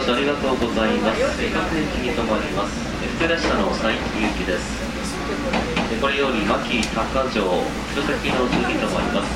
[0.00, 1.20] 乗車ありがとうございます。
[1.36, 2.72] 生活駅に停まります。
[3.04, 4.00] エステ列車の佐伯行
[4.32, 4.80] きです。
[6.00, 9.28] これより牧高城、書籍の順に停まります。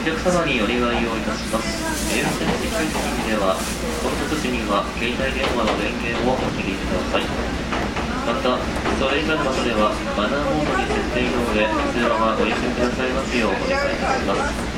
[0.00, 2.16] お客様にお願いをいたします。
[2.16, 3.60] エステセキュリティでは、
[4.00, 7.28] この途中には携帯電話の電源をお切りください。
[8.24, 14.71] また、それ以外の場所ではマナーモードに設定の上、通話はおやめくださいますようお願いいたします。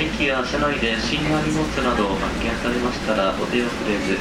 [0.00, 4.16] 駅や車内で不審な荷物などを発見されましたらお手遅れず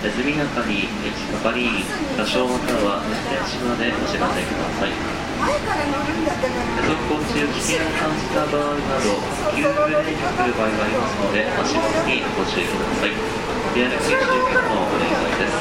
[0.00, 1.84] 速やかに駅係員
[2.16, 4.96] 多少または運転手までお知らせください。
[4.96, 9.20] 前から乗るんだったから走行中危険を感じた場合など
[9.52, 13.12] 急ブレーキが来る場合がありますので足元にご注意ください。
[13.12, 14.32] リアル九州局
[14.64, 15.60] のお願いです。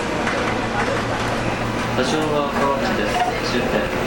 [1.92, 3.52] 多少は川内です。
[3.52, 4.07] 終点。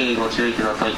[0.00, 0.92] にご注意ください。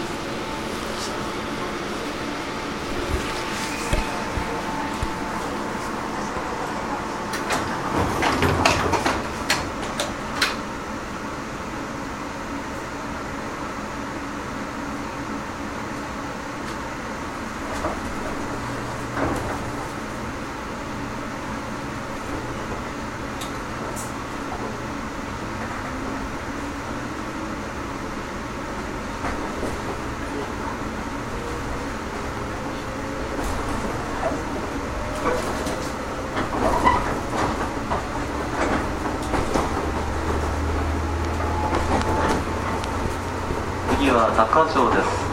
[44.04, 45.23] 次は中条です。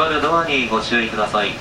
[0.00, 1.59] 閉まるドアにご注意ください。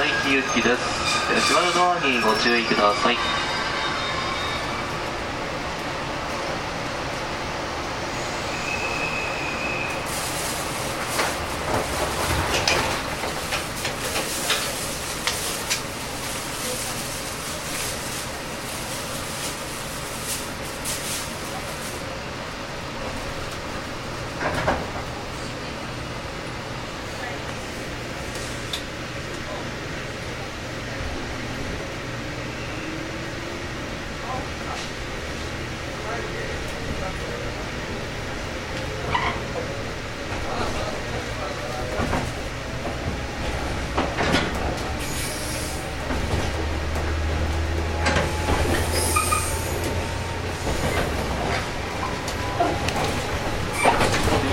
[0.00, 1.10] 通列車の佐伯行きです。
[1.30, 3.50] え閉まるドアにご注意ください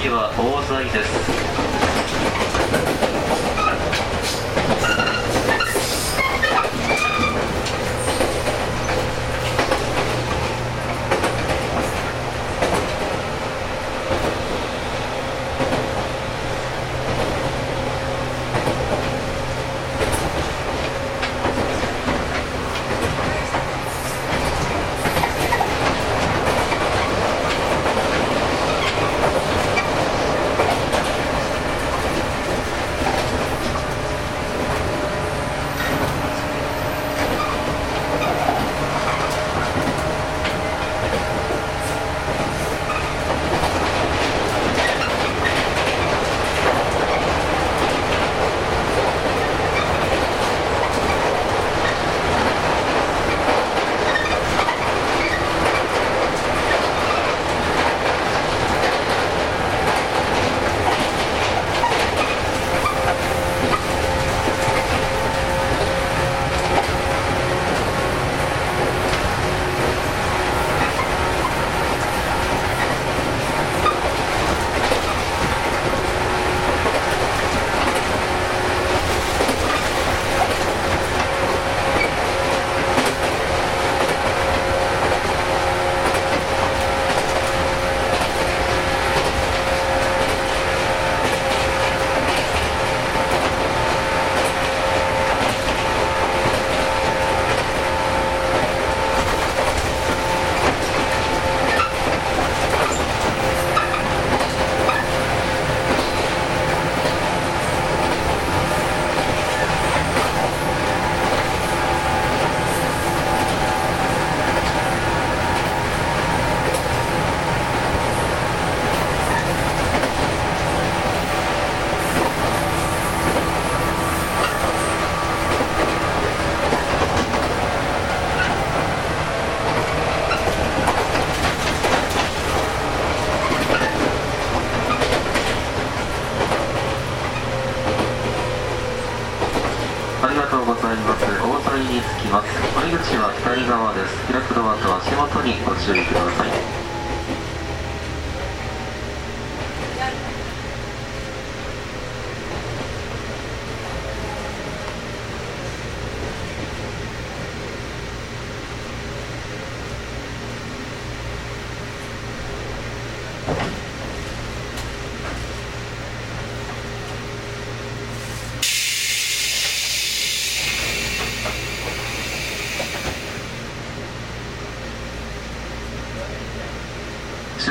[0.07, 1.16] 次そうです。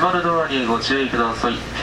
[0.07, 1.76] 閉まるドアにご注意ください。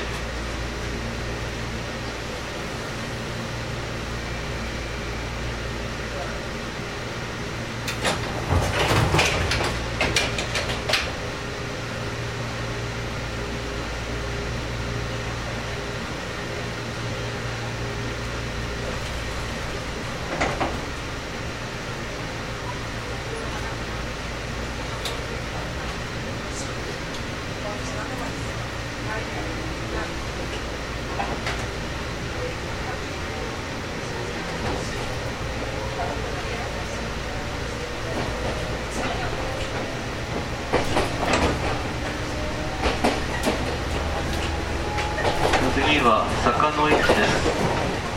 [45.94, 48.13] 次は坂の駅です。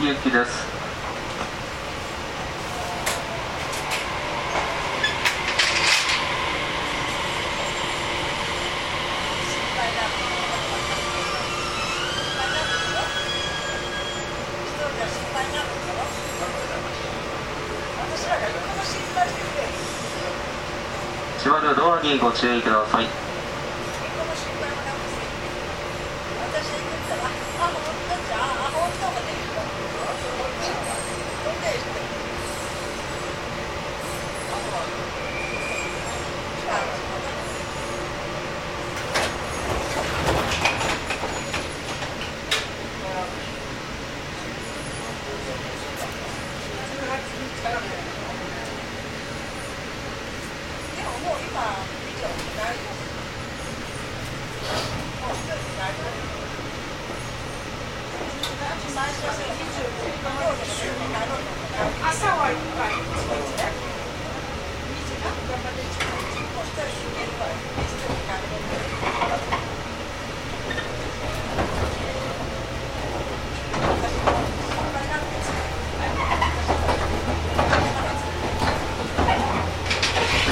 [0.00, 0.66] 佐伯行です。
[21.40, 23.19] 閉まるドアにご注意ください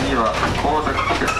[0.08, 1.34] 次は神崎です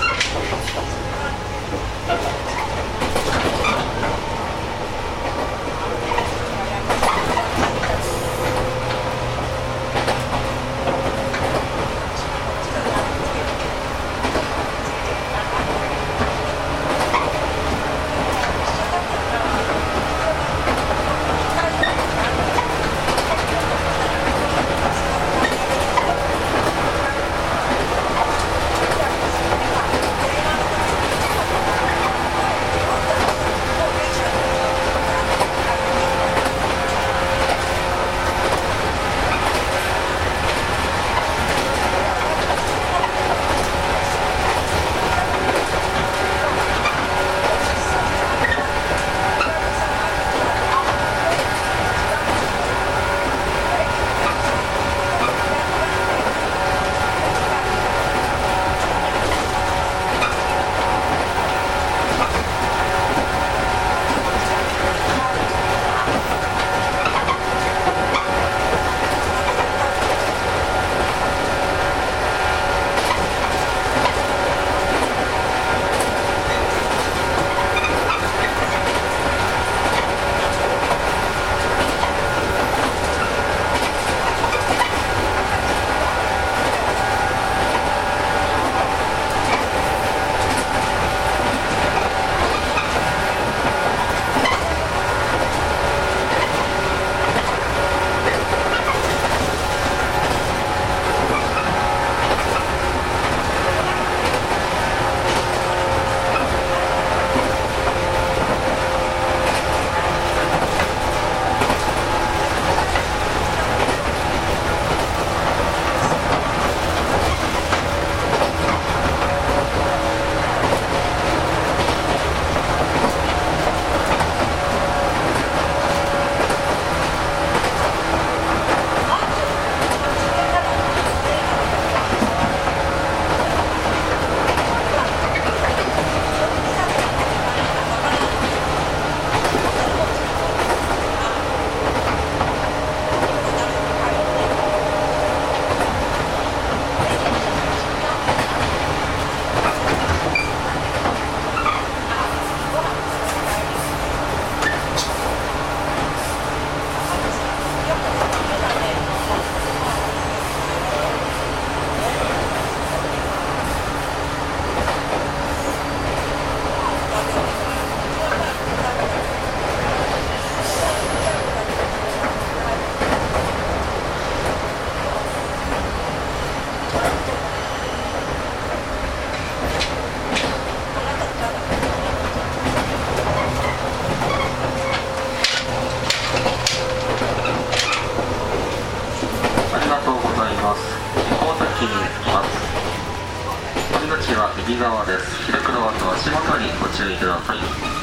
[194.68, 195.46] 右側です。
[195.46, 197.98] 左の枠は足元にご注意ください。